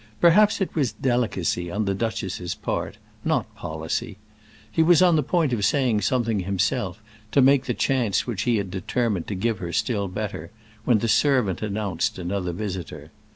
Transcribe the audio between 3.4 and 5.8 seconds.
policy. He was on the point of